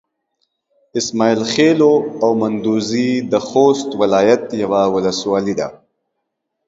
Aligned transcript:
اسماعيل 0.99 1.41
خېلو 1.53 1.93
او 2.23 2.29
مندوزي 2.41 3.09
د 3.31 3.33
خوست 3.47 3.89
ولايت 4.01 4.43
يوه 4.63 4.81
ولسوالي 4.93 5.53
ده. 5.59 5.67